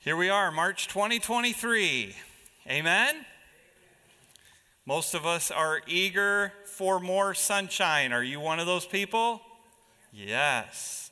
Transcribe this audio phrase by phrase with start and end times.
[0.00, 2.14] Here we are, March 2023.
[2.68, 3.16] Amen?
[4.86, 8.12] Most of us are eager for more sunshine.
[8.12, 9.42] Are you one of those people?
[10.12, 11.10] Yes.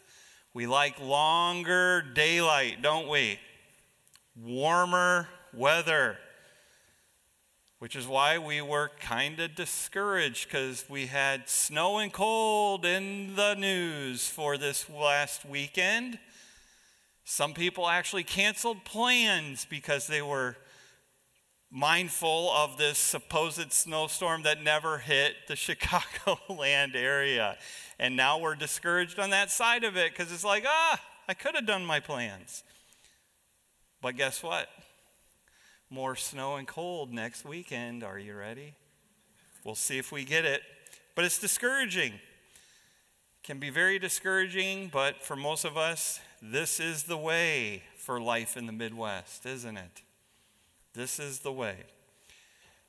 [0.55, 3.41] We like longer daylight, don't we?
[4.41, 6.19] Warmer weather.
[7.81, 13.35] Which is why we were kind of discouraged because we had snow and cold in
[13.35, 16.21] the news for this last weekend.
[17.29, 20.57] Some people actually canceled plans because they were
[21.73, 27.59] mindful of this supposed snowstorm that never hit the Chicagoland area.
[27.99, 31.57] And now we're discouraged on that side of it because it's like, ah, I could
[31.57, 32.63] have done my plans.
[34.01, 34.69] But guess what?
[35.91, 38.05] More snow and cold next weekend.
[38.05, 38.75] Are you ready?
[39.65, 40.63] We'll see if we get it.
[41.17, 42.13] But it's discouraging.
[42.13, 42.21] It
[43.43, 48.57] can be very discouraging, but for most of us, this is the way for life
[48.57, 50.03] in the Midwest, isn't it?
[50.95, 51.85] This is the way.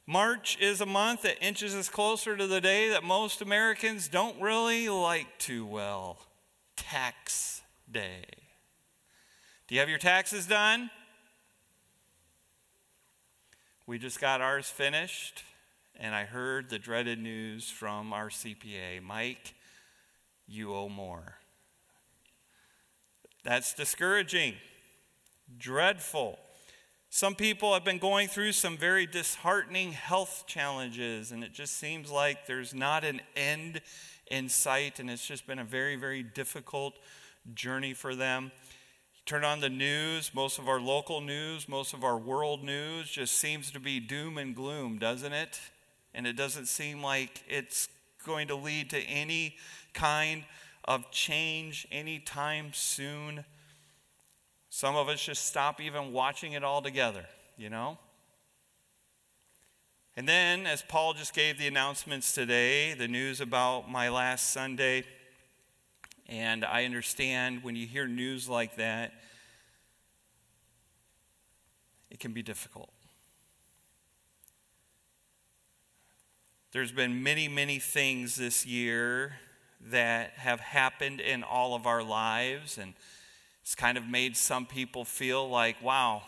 [0.06, 4.40] March is a month that inches us closer to the day that most Americans don't
[4.42, 6.20] really like too well
[6.78, 8.23] tax day.
[9.68, 10.90] Do you have your taxes done?
[13.86, 15.44] We just got ours finished,
[16.00, 19.53] and I heard the dreaded news from our CPA Mike,
[20.48, 21.37] you owe more.
[23.48, 24.56] That's discouraging,
[25.58, 26.38] dreadful.
[27.09, 32.12] Some people have been going through some very disheartening health challenges, and it just seems
[32.12, 33.80] like there's not an end
[34.30, 36.95] in sight, and it's just been a very, very difficult
[37.53, 38.52] journey for them.
[39.25, 43.36] Turn on the news, most of our local news, most of our world news just
[43.36, 45.58] seems to be doom and gloom, doesn't it?
[46.14, 47.88] And it doesn't seem like it's
[48.25, 49.56] going to lead to any
[49.94, 50.44] kind
[50.88, 53.44] of change anytime soon.
[54.70, 57.26] Some of us just stop even watching it altogether,
[57.58, 57.98] you know?
[60.16, 65.03] And then, as Paul just gave the announcements today, the news about my last Sunday,
[66.28, 69.14] and I understand when you hear news like that,
[72.09, 72.90] it can be difficult.
[76.72, 79.34] There's been many, many things this year
[79.80, 82.78] that have happened in all of our lives.
[82.78, 82.94] And
[83.62, 86.24] it's kind of made some people feel like, wow,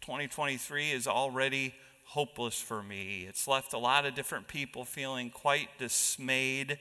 [0.00, 1.74] 2023 is already
[2.06, 3.26] hopeless for me.
[3.28, 6.78] It's left a lot of different people feeling quite dismayed.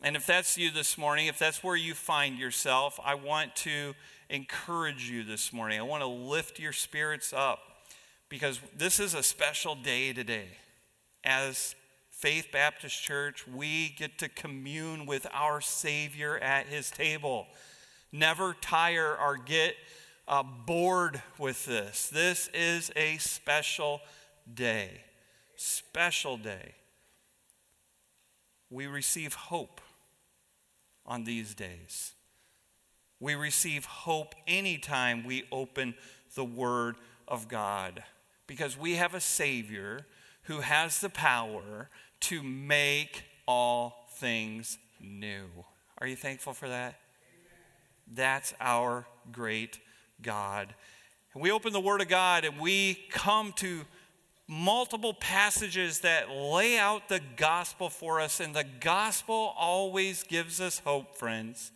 [0.00, 3.94] And if that's you this morning, if that's where you find yourself, I want to
[4.30, 5.78] encourage you this morning.
[5.78, 7.60] I want to lift your spirits up
[8.28, 10.48] because this is a special day today.
[11.24, 11.74] As
[12.18, 17.46] Faith Baptist Church, we get to commune with our Savior at His table.
[18.10, 19.76] Never tire or get
[20.26, 22.08] uh, bored with this.
[22.08, 24.00] This is a special
[24.52, 25.02] day.
[25.54, 26.74] Special day.
[28.68, 29.80] We receive hope
[31.06, 32.14] on these days.
[33.20, 35.94] We receive hope anytime we open
[36.34, 36.96] the Word
[37.28, 38.02] of God
[38.48, 40.04] because we have a Savior
[40.48, 41.90] who has the power
[42.20, 45.46] to make all things new.
[45.98, 46.96] Are you thankful for that?
[48.12, 49.78] That's our great
[50.22, 50.74] God.
[51.34, 53.84] And we open the Word of God and we come to
[54.48, 60.78] multiple passages that lay out the gospel for us, and the gospel always gives us
[60.78, 61.70] hope, friends.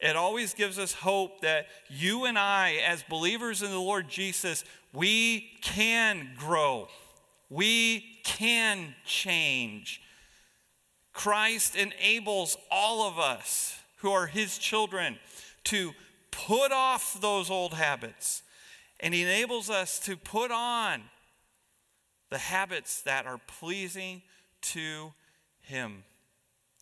[0.00, 4.64] It always gives us hope that you and I, as believers in the Lord Jesus,
[4.92, 6.88] we can grow.
[7.48, 10.00] We can change.
[11.12, 15.18] Christ enables all of us who are his children
[15.64, 15.92] to
[16.30, 18.42] put off those old habits.
[18.98, 21.02] And he enables us to put on
[22.30, 24.22] the habits that are pleasing
[24.62, 25.12] to
[25.60, 26.04] him.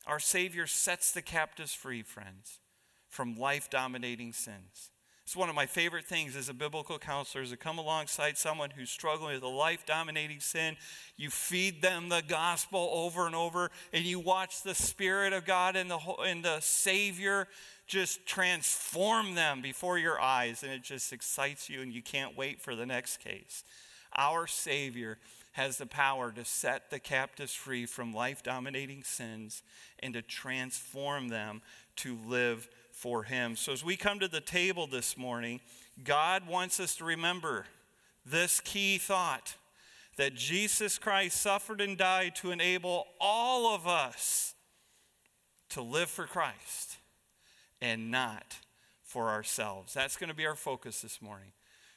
[0.07, 2.61] Our Savior sets the captives free, friends,
[3.09, 4.92] from life dominating sins.
[5.33, 8.69] It's one of my favorite things as a biblical counselor is to come alongside someone
[8.69, 10.77] who's struggling with a life dominating sin.
[11.17, 15.75] You feed them the gospel over and over, and you watch the Spirit of God
[15.75, 17.49] and the, and the Savior
[17.87, 22.61] just transform them before your eyes, and it just excites you, and you can't wait
[22.61, 23.65] for the next case.
[24.15, 25.17] Our Savior
[25.53, 29.63] has the power to set the captives free from life dominating sins
[29.99, 31.63] and to transform them
[31.97, 32.69] to live
[33.03, 33.57] for him.
[33.57, 35.61] So, as we come to the table this morning,
[36.05, 37.67] God wants us to remember
[38.25, 39.57] this key thought
[40.17, 44.55] that Jesus Christ suffered and died to enable all of us
[45.71, 46.99] to live for Christ
[47.81, 48.59] and not
[49.03, 49.95] for ourselves.
[49.95, 51.51] That's going to be our focus this morning.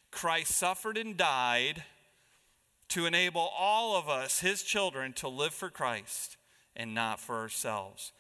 [0.10, 1.84] Christ suffered and died
[2.90, 6.38] to enable all of us, his children, to live for Christ
[6.76, 8.12] and not for ourselves.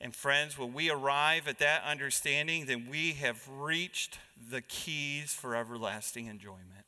[0.00, 4.18] And friends, when we arrive at that understanding, then we have reached
[4.50, 6.84] the keys for everlasting enjoyment.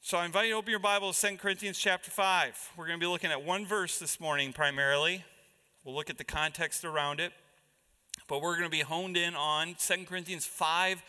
[0.00, 2.72] So I invite you to open your Bible to 2 Corinthians chapter 5.
[2.76, 5.24] We're going to be looking at one verse this morning primarily.
[5.84, 7.32] We'll look at the context around it.
[8.28, 11.02] But we're going to be honed in on 2 Corinthians 5,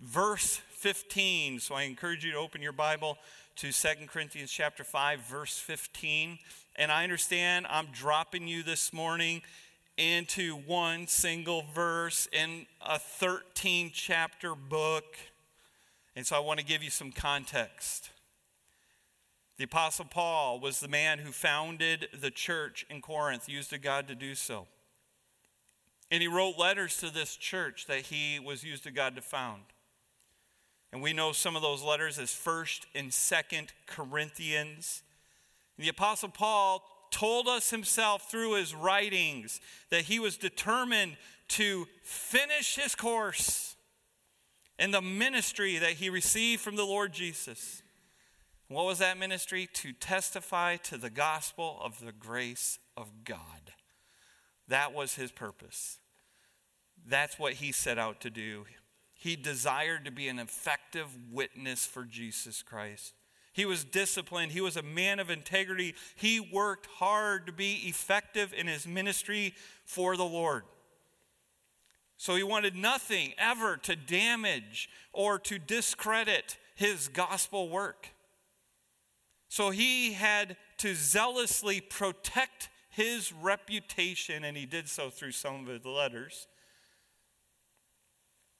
[0.00, 1.60] verse 15.
[1.60, 3.18] So I encourage you to open your Bible
[3.56, 6.38] to 2 Corinthians chapter 5 verse 15.
[6.78, 9.42] And I understand I'm dropping you this morning
[9.96, 15.16] into one single verse in a 13 chapter book.
[16.14, 18.10] And so I want to give you some context.
[19.56, 24.06] The Apostle Paul was the man who founded the church in Corinth, used of God
[24.06, 24.68] to do so.
[26.12, 29.62] And he wrote letters to this church that he was used of God to found.
[30.92, 35.02] And we know some of those letters as 1st and 2nd Corinthians.
[35.78, 39.60] The Apostle Paul told us himself through his writings
[39.90, 41.16] that he was determined
[41.48, 43.76] to finish his course
[44.78, 47.82] in the ministry that he received from the Lord Jesus.
[48.68, 49.68] What was that ministry?
[49.74, 53.72] To testify to the gospel of the grace of God.
[54.68, 55.98] That was his purpose.
[57.06, 58.66] That's what he set out to do.
[59.14, 63.14] He desired to be an effective witness for Jesus Christ.
[63.52, 64.52] He was disciplined.
[64.52, 65.94] He was a man of integrity.
[66.14, 69.54] He worked hard to be effective in his ministry
[69.84, 70.64] for the Lord.
[72.16, 78.08] So he wanted nothing ever to damage or to discredit his gospel work.
[79.48, 85.66] So he had to zealously protect his reputation, and he did so through some of
[85.68, 86.48] his letters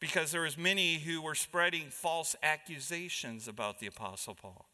[0.01, 4.68] because there was many who were spreading false accusations about the apostle paul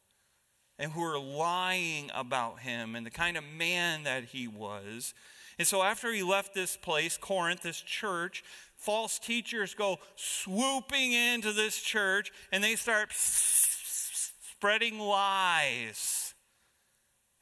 [0.78, 5.14] and who were lying about him and the kind of man that he was.
[5.58, 8.42] And so after he left this place corinth this church
[8.76, 16.34] false teachers go swooping into this church and they start spreading lies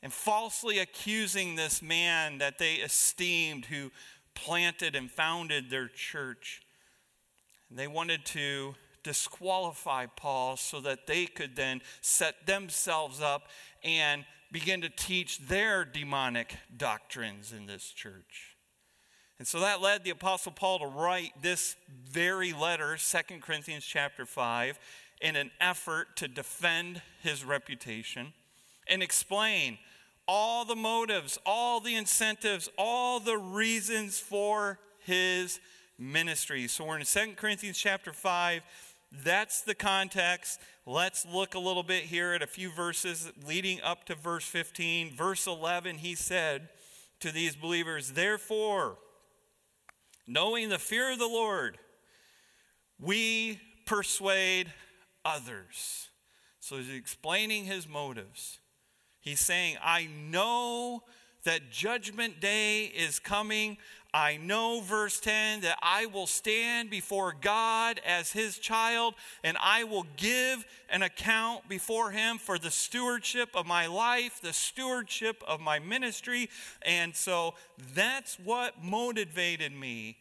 [0.02, 3.90] and falsely accusing this man that they esteemed who
[4.34, 6.62] planted and founded their church.
[7.70, 13.48] And they wanted to disqualify Paul so that they could then set themselves up
[13.82, 18.56] and begin to teach their demonic doctrines in this church.
[19.38, 21.74] And so that led the apostle Paul to write this
[22.08, 24.78] very letter, 2 Corinthians chapter 5,
[25.20, 28.34] in an effort to defend his reputation
[28.88, 29.78] and explain
[30.28, 35.60] all the motives, all the incentives, all the reasons for his
[35.98, 36.68] ministry.
[36.68, 38.62] So we're in 2 Corinthians chapter 5.
[39.12, 40.58] That's the context.
[40.86, 45.14] Let's look a little bit here at a few verses leading up to verse 15.
[45.14, 46.70] Verse 11, he said
[47.20, 48.96] to these believers, Therefore,
[50.26, 51.78] knowing the fear of the Lord,
[52.98, 54.72] we persuade
[55.24, 56.08] others.
[56.60, 58.60] So he's explaining his motives.
[59.20, 61.02] He's saying, I know
[61.44, 63.76] that judgment day is coming.
[64.14, 69.84] I know, verse 10, that I will stand before God as his child and I
[69.84, 75.60] will give an account before him for the stewardship of my life, the stewardship of
[75.60, 76.50] my ministry.
[76.82, 77.54] And so
[77.94, 80.18] that's what motivated me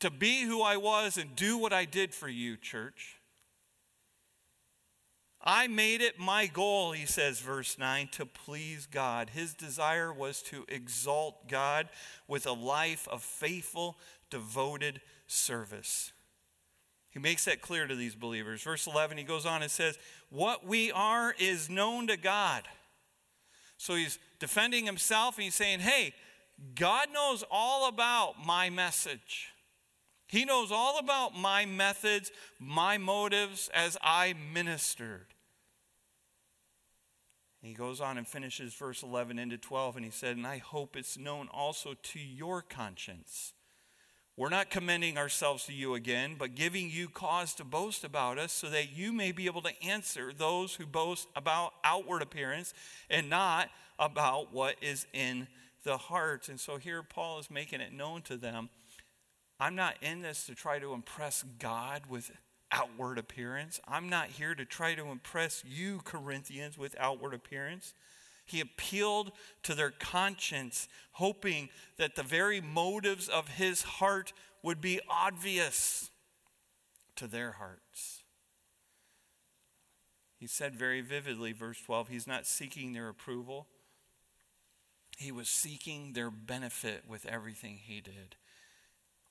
[0.00, 3.20] to be who I was and do what I did for you, church.
[5.46, 9.28] I made it my goal, he says, verse 9, to please God.
[9.28, 11.90] His desire was to exalt God
[12.26, 13.98] with a life of faithful,
[14.30, 16.12] devoted service.
[17.10, 18.62] He makes that clear to these believers.
[18.62, 19.98] Verse 11, he goes on and says,
[20.30, 22.62] What we are is known to God.
[23.76, 26.14] So he's defending himself and he's saying, Hey,
[26.74, 29.50] God knows all about my message.
[30.26, 35.33] He knows all about my methods, my motives as I ministered.
[37.66, 40.96] He goes on and finishes verse 11 into 12, and he said, And I hope
[40.96, 43.52] it's known also to your conscience.
[44.36, 48.52] We're not commending ourselves to you again, but giving you cause to boast about us
[48.52, 52.74] so that you may be able to answer those who boast about outward appearance
[53.08, 55.46] and not about what is in
[55.84, 56.48] the heart.
[56.48, 58.70] And so here Paul is making it known to them
[59.60, 62.30] I'm not in this to try to impress God with
[62.74, 63.80] outward appearance.
[63.86, 67.94] I'm not here to try to impress you, Corinthians, with outward appearance.
[68.44, 75.00] He appealed to their conscience, hoping that the very motives of his heart would be
[75.08, 76.10] obvious
[77.16, 78.22] to their hearts.
[80.36, 83.66] He said very vividly, verse 12, he's not seeking their approval.
[85.16, 88.36] He was seeking their benefit with everything he did.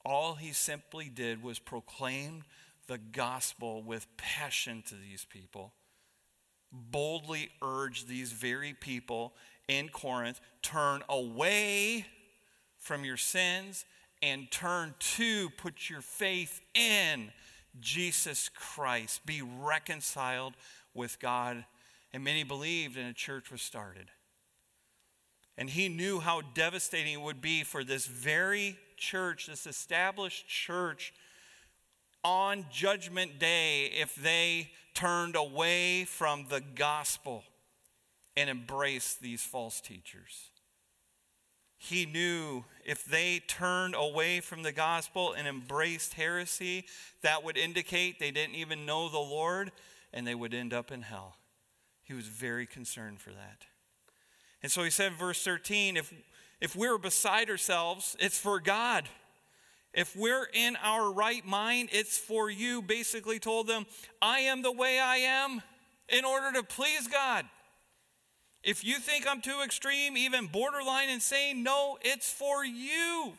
[0.06, 2.44] All he simply did was proclaim
[2.88, 5.74] the gospel with passion to these people,
[6.72, 9.34] boldly urge these very people
[9.68, 12.06] in Corinth turn away
[12.78, 13.86] from your sins
[14.22, 17.32] and turn to, put your faith in
[17.80, 19.26] Jesus Christ.
[19.26, 20.54] Be reconciled
[20.94, 21.66] with God.
[22.12, 24.10] And many believed, and a church was started.
[25.58, 31.14] And he knew how devastating it would be for this very church, this established church,
[32.24, 37.44] on Judgment Day if they turned away from the gospel
[38.36, 40.50] and embraced these false teachers.
[41.78, 46.86] He knew if they turned away from the gospel and embraced heresy,
[47.24, 49.72] that would indicate they didn't even know the Lord
[50.14, 51.36] and they would end up in hell.
[52.04, 53.66] He was very concerned for that.
[54.62, 56.14] And so he said verse 13 if,
[56.62, 59.10] if we're beside ourselves, it's for God.
[59.94, 62.82] If we're in our right mind, it's for you.
[62.82, 63.86] Basically, told them,
[64.22, 65.62] I am the way I am
[66.10, 67.46] in order to please God.
[68.64, 73.34] If you think I'm too extreme, even borderline insane, no, it's for you.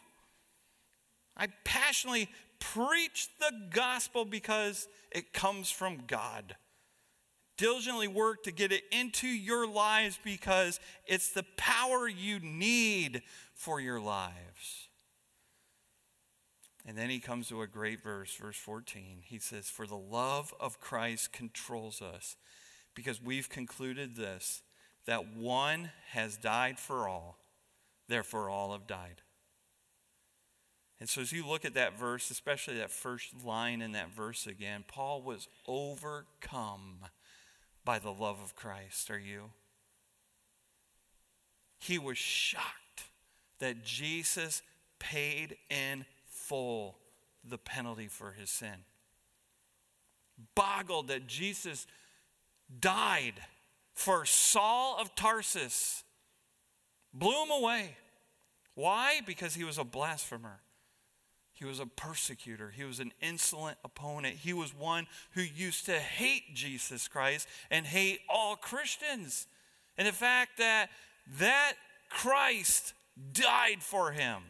[1.36, 2.28] I passionately
[2.60, 6.56] preach the gospel because it comes from God
[7.56, 13.22] diligently work to get it into your lives because it's the power you need
[13.54, 14.88] for your lives.
[16.86, 19.22] And then he comes to a great verse, verse 14.
[19.24, 22.36] He says, For the love of Christ controls us,
[22.94, 24.62] because we've concluded this,
[25.06, 27.38] that one has died for all,
[28.08, 29.22] therefore all have died.
[31.00, 34.46] And so, as you look at that verse, especially that first line in that verse
[34.46, 37.00] again, Paul was overcome
[37.84, 39.50] by the love of Christ, are you?
[41.78, 43.10] He was shocked
[43.58, 44.62] that Jesus
[44.98, 46.06] paid in
[46.48, 46.98] full
[47.42, 48.84] the penalty for his sin.
[50.54, 51.86] Boggled that Jesus
[52.80, 53.34] died
[53.94, 56.04] for Saul of Tarsus.
[57.12, 57.96] Blew him away.
[58.74, 59.20] Why?
[59.24, 60.60] Because he was a blasphemer.
[61.52, 62.70] He was a persecutor.
[62.70, 64.36] He was an insolent opponent.
[64.36, 69.46] He was one who used to hate Jesus Christ and hate all Christians.
[69.96, 70.88] And the fact that
[71.38, 71.74] that
[72.10, 72.92] Christ
[73.32, 74.42] died for him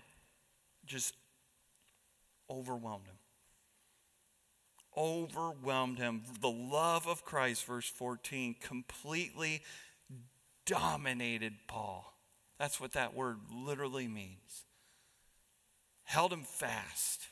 [0.87, 1.15] just
[2.51, 3.17] overwhelmed him.
[4.97, 6.23] Overwhelmed him.
[6.41, 9.63] The love of Christ, verse 14, completely
[10.67, 12.15] dominated Paul.
[12.59, 14.65] That's what that word literally means
[16.05, 17.29] held him fast.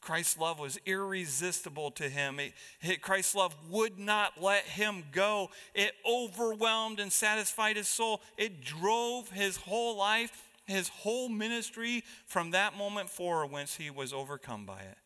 [0.00, 2.38] Christ's love was irresistible to him.
[2.40, 5.50] It, it, Christ's love would not let him go.
[5.74, 8.22] It overwhelmed and satisfied his soul.
[8.38, 14.12] It drove his whole life, his whole ministry from that moment forward whence he was
[14.12, 14.98] overcome by it.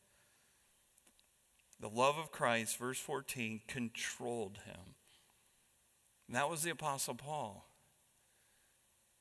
[1.80, 4.96] The love of Christ, verse 14, controlled him.
[6.26, 7.66] And that was the Apostle Paul.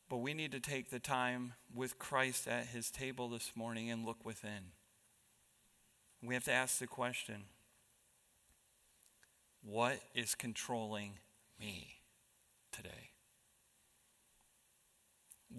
[0.09, 4.05] But we need to take the time with Christ at his table this morning and
[4.05, 4.73] look within.
[6.21, 7.43] We have to ask the question
[9.63, 11.19] what is controlling
[11.59, 12.01] me
[12.71, 13.10] today?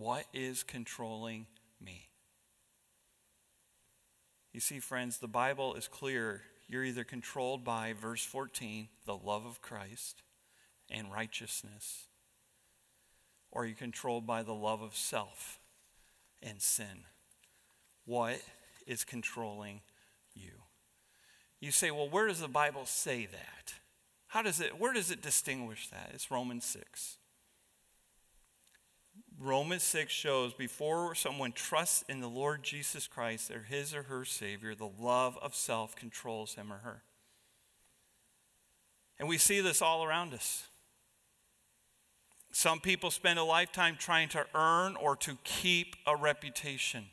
[0.02, 1.46] What is controlling
[1.80, 2.08] me?
[4.52, 6.42] You see, friends, the Bible is clear.
[6.66, 10.24] You're either controlled by, verse 14, the love of Christ
[10.90, 12.08] and righteousness,
[13.52, 15.60] or you're controlled by the love of self
[16.42, 17.04] and sin?
[18.04, 18.40] What
[18.88, 19.82] is controlling
[20.34, 20.64] you?
[21.60, 23.74] You say, well, where does the Bible say that?
[24.26, 26.10] How does it, where does it distinguish that?
[26.12, 27.18] It's Romans 6.
[29.42, 34.24] Romans 6 shows before someone trusts in the Lord Jesus Christ, or his or her
[34.24, 37.02] Savior, the love of self controls him or her.
[39.18, 40.68] And we see this all around us.
[42.52, 47.06] Some people spend a lifetime trying to earn or to keep a reputation.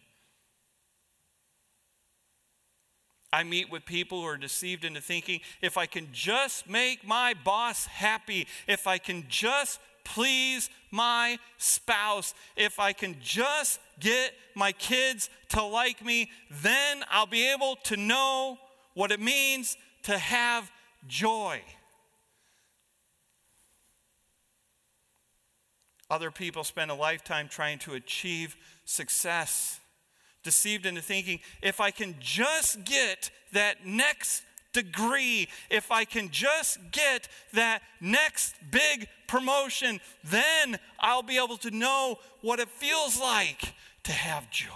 [3.31, 7.33] I meet with people who are deceived into thinking if I can just make my
[7.43, 14.71] boss happy, if I can just please my spouse, if I can just get my
[14.71, 18.57] kids to like me, then I'll be able to know
[18.93, 20.71] what it means to have
[21.07, 21.61] joy.
[26.09, 29.79] Other people spend a lifetime trying to achieve success,
[30.43, 34.41] deceived into thinking if I can just get that next
[34.73, 41.71] degree, if I can just get that next big promotion, then I'll be able to
[41.71, 43.73] know what it feels like
[44.03, 44.67] to have joy.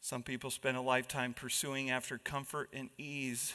[0.00, 3.54] Some people spend a lifetime pursuing after comfort and ease,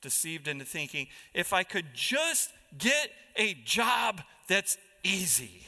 [0.00, 5.62] deceived into thinking, if I could just get a job that's easy.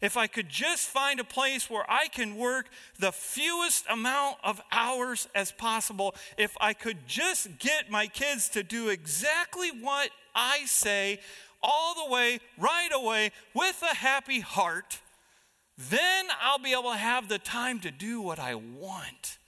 [0.00, 4.60] If I could just find a place where I can work the fewest amount of
[4.70, 10.64] hours as possible, if I could just get my kids to do exactly what I
[10.66, 11.20] say
[11.60, 15.00] all the way, right away, with a happy heart,
[15.76, 19.38] then I'll be able to have the time to do what I want.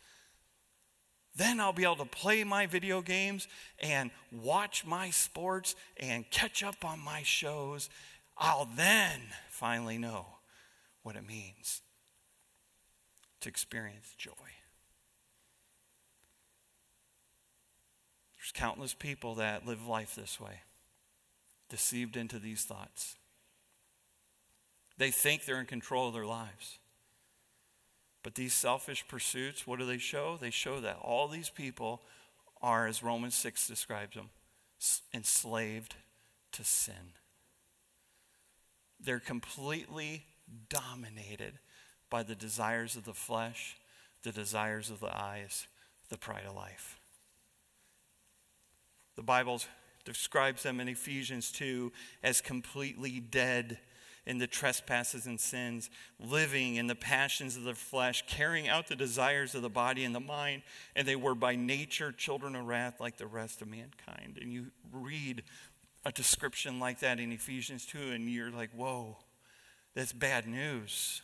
[1.37, 3.47] Then I'll be able to play my video games
[3.79, 7.89] and watch my sports and catch up on my shows.
[8.37, 10.40] I'll then finally know
[11.03, 11.83] what it means
[13.41, 14.33] to experience joy.
[18.37, 20.63] There's countless people that live life this way,
[21.69, 23.17] deceived into these thoughts.
[24.99, 26.79] They think they're in control of their lives.
[28.23, 30.37] But these selfish pursuits, what do they show?
[30.39, 32.03] They show that all these people
[32.61, 34.29] are, as Romans 6 describes them,
[35.15, 35.97] enslaved
[36.53, 37.15] to sin.
[39.03, 40.25] They're completely
[40.69, 41.59] dominated
[42.09, 43.77] by the desires of the flesh,
[44.23, 45.67] the desires of the eyes,
[46.09, 46.99] the pride of life.
[49.17, 49.61] The Bible
[50.05, 51.93] describes them in Ephesians 2
[52.23, 53.79] as completely dead
[54.27, 58.97] in the trespasses and sins, living in the passions of the flesh, carrying out the
[58.97, 60.63] desires of the body and the mind,
[60.95, 64.39] and they were by nature children of wrath like the rest of mankind.
[64.41, 65.43] And you read
[66.05, 69.17] a description like that in Ephesians 2, and you're like, whoa,
[69.95, 71.23] that's bad news.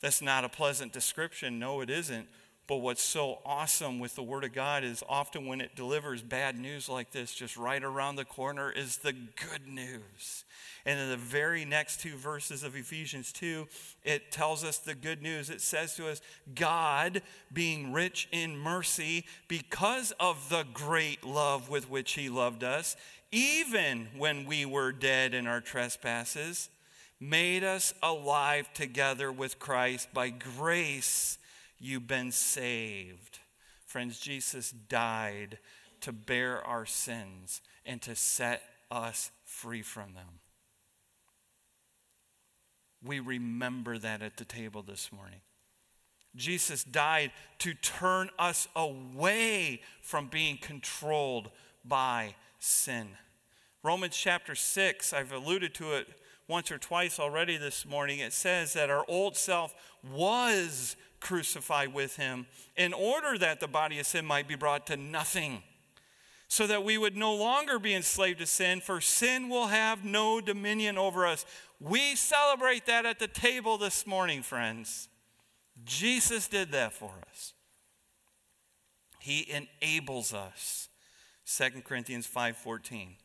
[0.00, 1.58] That's not a pleasant description.
[1.58, 2.26] No, it isn't.
[2.70, 6.56] But what's so awesome with the Word of God is often when it delivers bad
[6.56, 10.44] news like this, just right around the corner is the good news.
[10.86, 13.66] And in the very next two verses of Ephesians 2,
[14.04, 15.50] it tells us the good news.
[15.50, 16.20] It says to us,
[16.54, 22.94] God, being rich in mercy, because of the great love with which He loved us,
[23.32, 26.68] even when we were dead in our trespasses,
[27.20, 30.08] made us alive together with Christ.
[30.14, 31.38] By grace,
[31.78, 33.40] you've been saved.
[33.86, 35.58] Friends, Jesus died
[36.00, 40.40] to bear our sins and to set us free from them.
[43.04, 45.40] We remember that at the table this morning.
[46.36, 51.50] Jesus died to turn us away from being controlled
[51.84, 53.08] by sin.
[53.82, 56.06] Romans chapter 6, I've alluded to it
[56.50, 58.18] once or twice already this morning.
[58.18, 59.72] It says that our old self
[60.12, 64.96] was crucified with him in order that the body of sin might be brought to
[64.96, 65.62] nothing
[66.48, 70.40] so that we would no longer be enslaved to sin, for sin will have no
[70.40, 71.46] dominion over us.
[71.78, 75.08] We celebrate that at the table this morning, friends.
[75.84, 77.54] Jesus did that for us.
[79.20, 80.88] He enables us,
[81.44, 83.16] 2 Corinthians 5:14,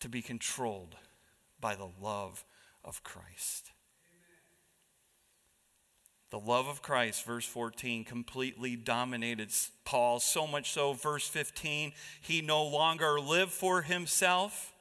[0.00, 0.96] to be controlled
[1.66, 2.44] by the love
[2.84, 3.72] of Christ.
[6.30, 9.50] The love of Christ, verse 14, completely dominated
[9.84, 14.74] Paul, so much so, verse 15, he no longer lived for himself,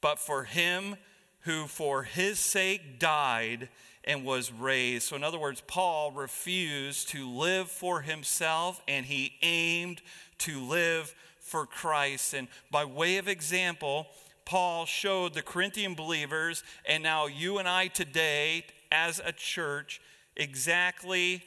[0.00, 0.96] but for him
[1.42, 3.68] who for his sake died
[4.02, 5.04] and was raised.
[5.04, 10.02] So, in other words, Paul refused to live for himself and he aimed
[10.38, 12.34] to live for Christ.
[12.34, 14.08] And by way of example,
[14.46, 20.00] Paul showed the Corinthian believers, and now you and I today, as a church,
[20.36, 21.42] exactly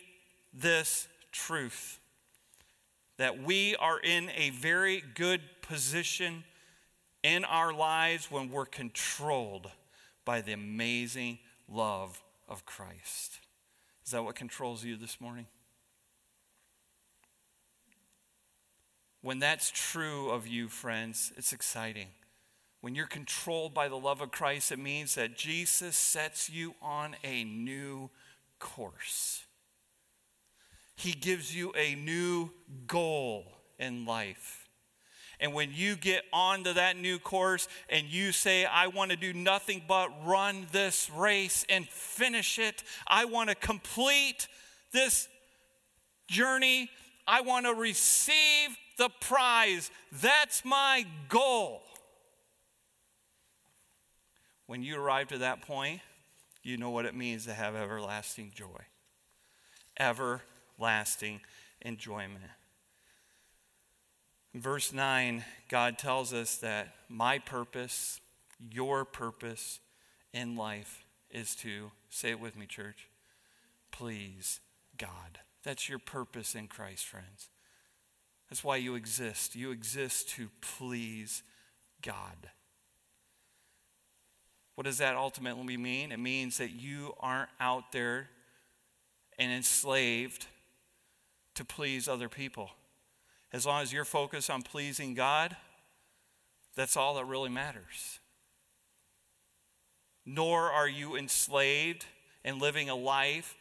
[0.54, 2.00] this truth
[3.18, 6.44] that we are in a very good position
[7.22, 9.70] in our lives when we're controlled
[10.24, 13.40] by the amazing love of Christ.
[14.06, 15.48] Is that what controls you this morning?
[19.22, 22.08] When that's true of you, friends, it's exciting.
[22.82, 27.16] When you're controlled by the love of Christ, it means that Jesus sets you on
[27.24, 28.10] a new
[28.60, 29.44] course.
[30.96, 32.52] He gives you a new
[32.88, 33.46] goal
[33.78, 34.68] in life.
[35.42, 39.34] And when you get onto that new course and you say, I want to do
[39.34, 44.50] nothing but run this race and finish it, I want to complete
[44.92, 45.30] this
[46.28, 46.90] journey,
[47.26, 49.92] I want to receive the prize.
[50.12, 51.84] That's my goal.
[54.70, 56.00] When you arrive to that point,
[56.62, 58.86] you know what it means to have everlasting joy.
[60.00, 61.42] Everlasting
[61.82, 62.44] enjoyment.
[64.54, 68.22] In verse 9, God tells us that my purpose,
[68.70, 69.80] your purpose
[70.34, 73.08] in life is to, say it with me, church,
[73.90, 74.60] please
[75.00, 75.40] God.
[75.64, 77.50] That's your purpose in Christ, friends.
[78.52, 79.56] That's why you exist.
[79.56, 81.42] You exist to please
[82.04, 82.52] God.
[84.80, 86.14] What does that ultimately mean?
[86.14, 88.30] It means that you aren't out there
[89.38, 90.48] and enslaved
[91.56, 92.70] to please other people.
[93.52, 95.58] As long as you're focused on pleasing God,
[96.78, 98.20] that's all that really matters.
[100.26, 102.06] Nor are you enslaved
[102.46, 103.58] and living a life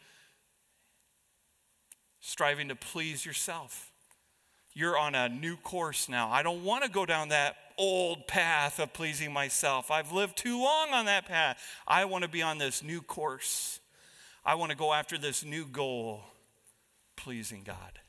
[2.21, 3.91] striving to please yourself.
[4.73, 6.29] You're on a new course now.
[6.29, 9.89] I don't want to go down that old path of pleasing myself.
[9.89, 11.59] I've lived too long on that path.
[11.87, 13.79] I want to be on this new course.
[14.45, 16.21] I want to go after this new goal,
[17.15, 17.99] pleasing God.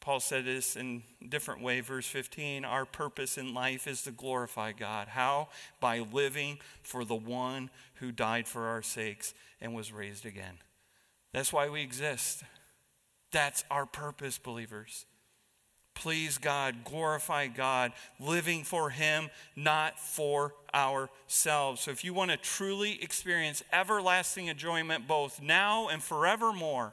[0.00, 2.64] Paul said this in a different way, verse 15.
[2.64, 5.08] Our purpose in life is to glorify God.
[5.08, 5.48] How?
[5.80, 10.58] By living for the one who died for our sakes and was raised again.
[11.32, 12.44] That's why we exist.
[13.32, 15.06] That's our purpose, believers.
[15.96, 21.80] Please God, glorify God, living for Him, not for ourselves.
[21.80, 26.92] So if you want to truly experience everlasting enjoyment both now and forevermore,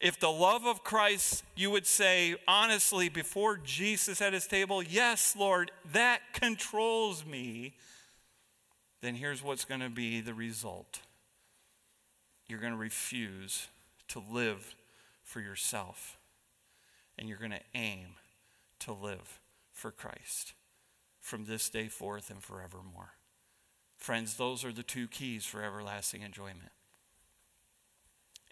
[0.00, 5.34] if the love of Christ, you would say honestly before Jesus at his table, Yes,
[5.38, 7.74] Lord, that controls me,
[9.00, 11.00] then here's what's going to be the result.
[12.48, 13.68] You're going to refuse
[14.08, 14.74] to live
[15.22, 16.15] for yourself,
[17.18, 18.16] and you're going to aim
[18.80, 19.40] to live
[19.72, 20.54] for Christ
[21.20, 23.14] from this day forth and forevermore.
[23.96, 26.70] Friends, those are the two keys for everlasting enjoyment.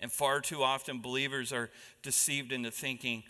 [0.00, 1.70] And far too often, believers are
[2.03, 3.22] deceived into thinking,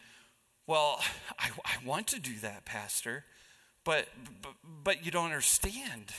[0.66, 1.00] well,
[1.38, 3.24] I, I want to do that, Pastor,
[3.84, 4.08] but,
[4.40, 6.12] but, but you don't understand.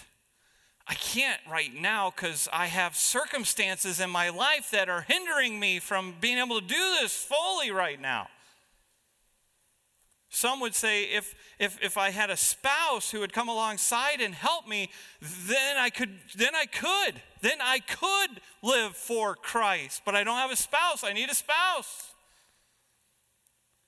[0.88, 5.80] I can't right now because I have circumstances in my life that are hindering me
[5.80, 8.28] from being able to do this fully right now.
[10.36, 14.36] Some would say if, if, if I had a spouse who would come alongside and
[14.36, 14.90] help me,
[15.22, 20.02] then I could, then I could, then I could live for Christ.
[20.04, 21.06] But I don't have a spouse.
[21.06, 22.12] I need a spouse.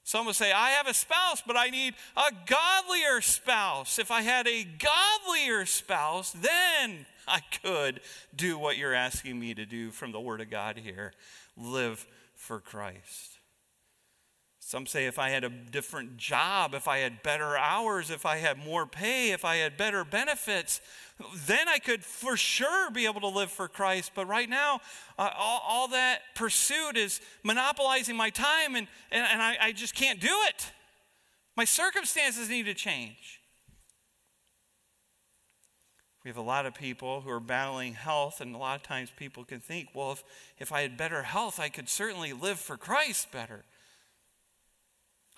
[0.06, 4.00] Some would say, I have a spouse, but I need a godlier spouse.
[4.00, 8.00] If I had a godlier spouse, then I could
[8.34, 11.12] do what you're asking me to do from the Word of God here
[11.58, 13.37] live for Christ.
[14.68, 18.36] Some say if I had a different job, if I had better hours, if I
[18.36, 20.82] had more pay, if I had better benefits,
[21.46, 24.12] then I could for sure be able to live for Christ.
[24.14, 24.82] But right now,
[25.18, 29.96] uh, all, all, that pursuit is monopolizing my time, and, and, and I, I just
[29.96, 30.74] can't do it.
[31.56, 33.40] My circumstances need to change.
[36.26, 39.14] We have a lot of people who are battling health, and a lot of times
[39.16, 40.24] people can think, well, if,
[40.58, 43.64] if I had better health, I could certainly live for Christ better.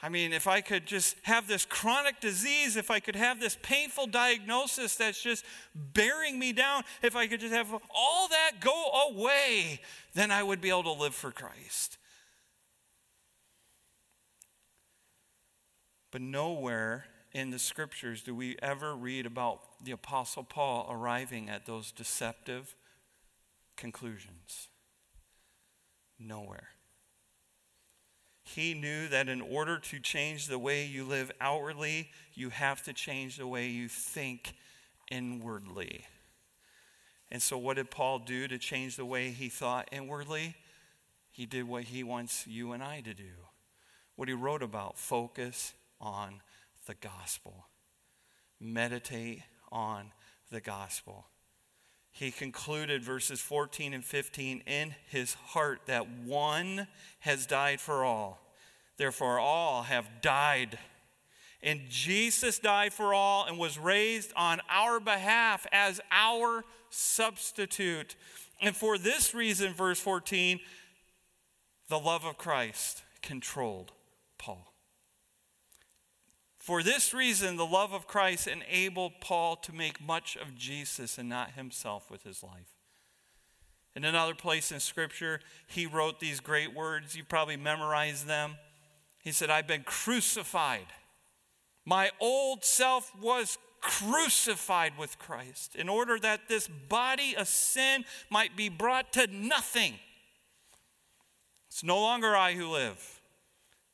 [0.01, 3.57] I mean, if I could just have this chronic disease, if I could have this
[3.61, 5.43] painful diagnosis that's just
[5.75, 9.81] bearing me down, if I could just have all that go away,
[10.13, 11.97] then I would be able to live for Christ.
[16.11, 21.65] But nowhere in the scriptures do we ever read about the Apostle Paul arriving at
[21.65, 22.73] those deceptive
[23.75, 24.69] conclusions.
[26.17, 26.69] Nowhere.
[28.55, 32.93] He knew that in order to change the way you live outwardly, you have to
[32.93, 34.53] change the way you think
[35.11, 36.05] inwardly.
[37.29, 40.55] And so, what did Paul do to change the way he thought inwardly?
[41.29, 43.29] He did what he wants you and I to do.
[44.15, 46.41] What he wrote about focus on
[46.87, 47.67] the gospel,
[48.59, 50.11] meditate on
[50.49, 51.27] the gospel.
[52.11, 56.87] He concluded verses 14 and 15 in his heart that one
[57.19, 58.39] has died for all.
[58.97, 60.77] Therefore, all have died.
[61.61, 68.15] And Jesus died for all and was raised on our behalf as our substitute.
[68.61, 70.59] And for this reason, verse 14,
[71.89, 73.91] the love of Christ controlled
[74.37, 74.68] Paul.
[76.69, 81.27] For this reason, the love of Christ enabled Paul to make much of Jesus and
[81.27, 82.75] not himself with his life.
[83.95, 87.15] In another place in Scripture, he wrote these great words.
[87.15, 88.57] You probably memorized them.
[89.23, 90.85] He said, I've been crucified.
[91.85, 98.55] My old self was crucified with Christ in order that this body of sin might
[98.55, 99.95] be brought to nothing.
[101.67, 103.21] It's no longer I who live,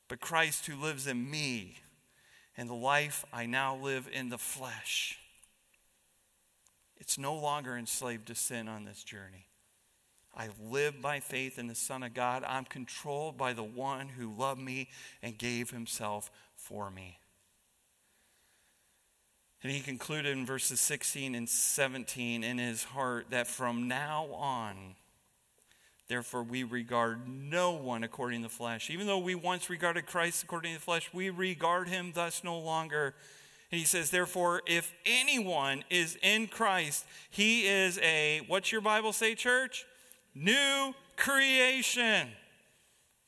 [0.08, 1.78] but Christ who lives in me,
[2.56, 5.18] and the life I now live in the flesh.
[6.96, 9.46] It's no longer enslaved to sin on this journey.
[10.34, 12.44] I live by faith in the Son of God.
[12.46, 14.88] I'm controlled by the one who loved me
[15.22, 17.18] and gave himself for me.
[19.62, 24.94] And he concluded in verses 16 and 17 in his heart that from now on,
[26.08, 28.90] therefore, we regard no one according to the flesh.
[28.90, 32.58] Even though we once regarded Christ according to the flesh, we regard him thus no
[32.58, 33.14] longer.
[33.70, 39.12] And he says, therefore, if anyone is in Christ, he is a, what's your Bible
[39.12, 39.84] say, church?
[40.34, 42.28] New creation.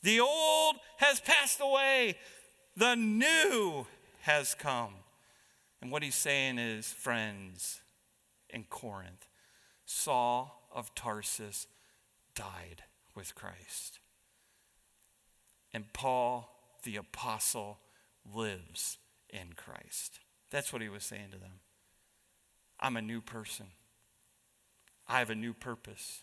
[0.02, 2.16] The old has passed away,
[2.76, 3.86] the new
[4.20, 4.94] has come.
[5.80, 7.80] And what he's saying is, friends
[8.50, 9.26] in Corinth,
[9.86, 11.66] Saul of Tarsus
[12.38, 13.98] died with Christ.
[15.74, 16.48] And Paul,
[16.84, 17.78] the apostle,
[18.32, 18.98] lives
[19.28, 20.20] in Christ.
[20.50, 21.60] That's what he was saying to them.
[22.78, 23.66] I'm a new person.
[25.08, 26.22] I have a new purpose.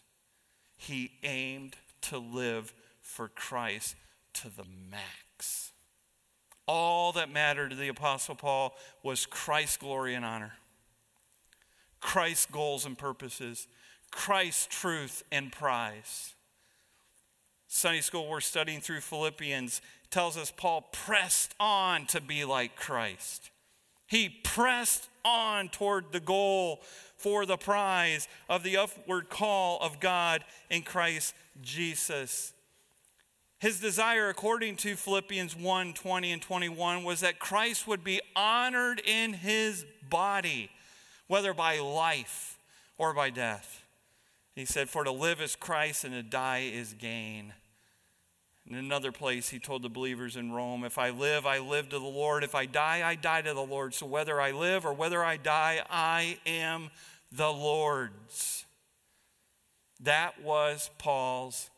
[0.78, 3.96] He aimed to live for Christ
[4.36, 5.74] to the max.
[6.68, 8.74] All that mattered to the Apostle Paul
[9.04, 10.54] was Christ's glory and honor,
[12.00, 13.68] Christ's goals and purposes,
[14.16, 16.34] Christ's truth and prize.
[17.68, 23.52] Sunday school, we're studying through Philippians, tells us Paul pressed on to be like Christ.
[24.08, 26.82] He pressed on toward the goal
[27.18, 32.54] for the prize of the upward call of God in Christ Jesus.
[33.60, 39.02] His desire, according to Philippians 1 20 and 21, was that Christ would be honored
[39.06, 40.72] in his body,
[41.28, 42.58] whether by life
[42.98, 43.85] or by death.
[44.56, 47.54] He said, For to live is Christ and to die is gain.
[48.68, 52.00] In another place, he told the believers in Rome, If I live, I live to
[52.00, 52.44] the Lord.
[52.44, 53.94] If I die, I die to the Lord.
[53.94, 56.90] So whether I live or whether I die, I am
[57.32, 58.66] the Lord's.
[60.00, 61.70] That was Paul's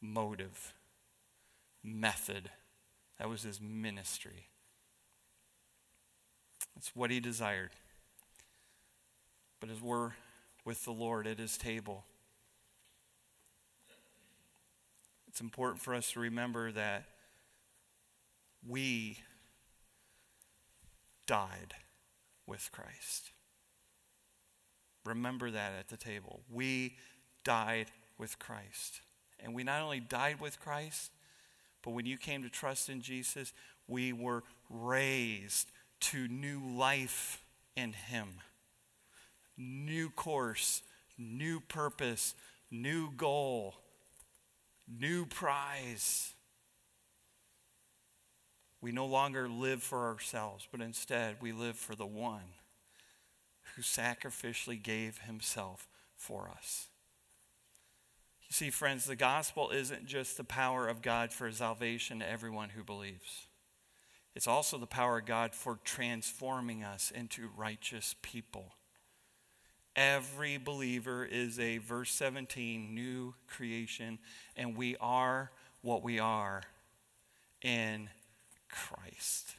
[0.00, 0.74] motive
[1.82, 2.50] method.
[3.18, 4.48] That was his ministry.
[6.76, 7.70] That's what he desired.
[9.60, 10.12] But as we're
[10.68, 12.04] with the Lord at his table,
[15.26, 17.06] it's important for us to remember that
[18.68, 19.16] we
[21.26, 21.72] died
[22.46, 23.30] with Christ.
[25.06, 26.42] Remember that at the table.
[26.52, 26.96] We
[27.44, 27.86] died
[28.18, 29.00] with Christ.
[29.40, 31.12] And we not only died with Christ,
[31.82, 33.54] but when you came to trust in Jesus,
[33.86, 37.42] we were raised to new life
[37.74, 38.42] in Him.
[39.58, 40.82] New course,
[41.18, 42.34] new purpose,
[42.70, 43.74] new goal,
[44.86, 46.34] new prize.
[48.80, 52.54] We no longer live for ourselves, but instead we live for the one
[53.74, 56.86] who sacrificially gave himself for us.
[58.48, 62.70] You see, friends, the gospel isn't just the power of God for salvation to everyone
[62.70, 63.46] who believes.
[64.34, 68.74] It's also the power of God for transforming us into righteous people.
[69.98, 74.20] Every believer is a, verse 17, new creation,
[74.56, 75.50] and we are
[75.82, 76.62] what we are
[77.62, 78.08] in
[78.68, 79.56] Christ.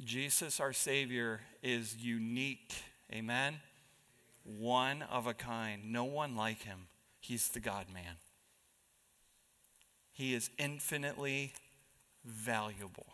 [0.00, 2.74] Jesus, our Savior, is unique.
[3.12, 3.60] Amen?
[4.42, 5.92] One of a kind.
[5.92, 6.88] No one like him.
[7.20, 8.16] He's the God man.
[10.10, 11.52] He is infinitely
[12.24, 13.06] valuable.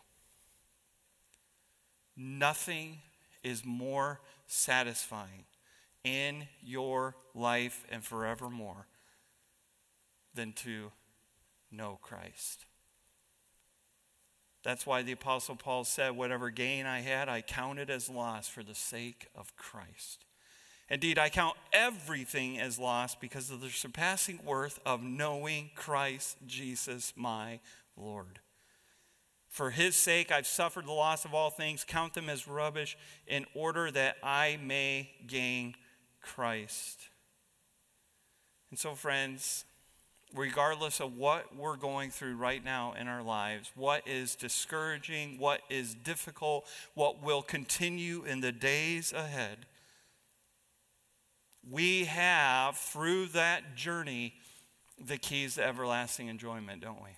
[2.16, 3.00] Nothing
[3.44, 5.44] is more satisfying
[6.04, 8.86] in your life and forevermore
[10.34, 10.92] than to
[11.70, 12.66] know Christ.
[14.64, 18.62] That's why the Apostle Paul said, Whatever gain I had, I counted as loss for
[18.62, 20.24] the sake of Christ.
[20.90, 27.12] Indeed, I count everything as loss because of the surpassing worth of knowing Christ Jesus,
[27.14, 27.60] my
[27.96, 28.40] Lord.
[29.48, 33.44] For his sake, I've suffered the loss of all things, count them as rubbish, in
[33.54, 35.74] order that I may gain
[36.20, 37.08] Christ.
[38.70, 39.64] And so, friends,
[40.34, 45.62] regardless of what we're going through right now in our lives, what is discouraging, what
[45.70, 49.66] is difficult, what will continue in the days ahead,
[51.68, 54.34] we have, through that journey,
[55.02, 57.10] the keys to everlasting enjoyment, don't we?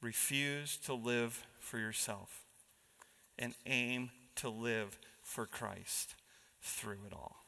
[0.00, 2.42] Refuse to live for yourself
[3.38, 6.14] and aim to live for Christ
[6.60, 7.44] through it all.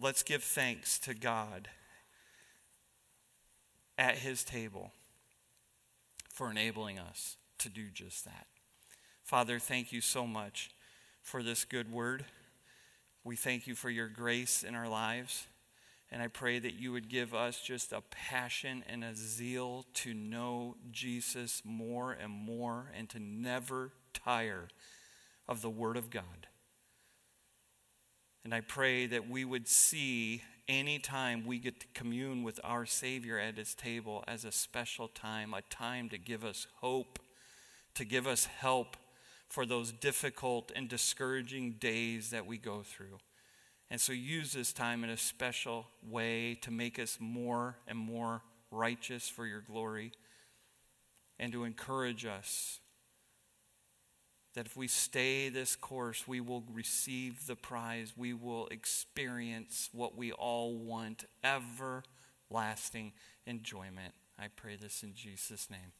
[0.00, 1.68] Let's give thanks to God
[3.96, 4.90] at his table
[6.32, 8.46] for enabling us to do just that.
[9.22, 10.70] Father, thank you so much
[11.22, 12.24] for this good word.
[13.22, 15.46] We thank you for your grace in our lives.
[16.10, 20.12] And I pray that you would give us just a passion and a zeal to
[20.12, 24.68] know Jesus more and more and to never tire
[25.48, 26.46] of the Word of God.
[28.44, 32.84] And I pray that we would see any time we get to commune with our
[32.84, 37.18] Savior at His table as a special time, a time to give us hope,
[37.94, 38.96] to give us help
[39.48, 43.18] for those difficult and discouraging days that we go through.
[43.90, 48.42] And so use this time in a special way to make us more and more
[48.70, 50.12] righteous for your glory
[51.38, 52.80] and to encourage us
[54.54, 58.12] that if we stay this course, we will receive the prize.
[58.16, 63.12] We will experience what we all want everlasting
[63.46, 64.14] enjoyment.
[64.38, 65.92] I pray this in Jesus' name.